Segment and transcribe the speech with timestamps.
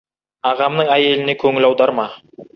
[0.51, 2.09] Ағамның әйеліне көңіл аударма.